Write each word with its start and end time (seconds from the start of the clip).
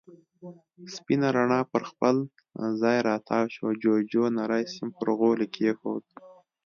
سپينه 0.93 1.27
رڼا 1.37 1.61
پر 1.71 1.81
خپل 1.89 2.15
ځای 2.81 2.99
را 3.07 3.15
تاوه 3.27 3.51
شوه، 3.55 3.71
جُوجُو 3.81 4.23
نری 4.37 4.63
سيم 4.73 4.89
پر 4.97 5.07
غولي 5.17 5.47
کېښود. 5.55 6.05